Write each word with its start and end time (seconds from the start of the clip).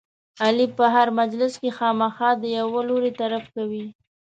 علي 0.43 0.67
په 0.77 0.85
هره 0.93 1.11
مجلس 1.21 1.53
کې 1.61 1.69
خامخا 1.77 2.29
د 2.41 2.43
یوه 2.57 2.81
لوري 2.89 3.11
طرف 3.21 3.43
کوي. 3.55 3.85